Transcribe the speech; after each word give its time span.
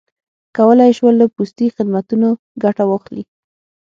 کولای 0.57 0.89
یې 0.91 0.95
شول 0.97 1.13
له 1.21 1.25
پوستي 1.35 1.67
خدمتونو 1.75 2.29
ګټه 2.63 2.83
واخلي. 2.87 3.23